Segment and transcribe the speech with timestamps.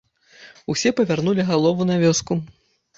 [0.75, 2.43] Усе павярнулі галовы на вёску.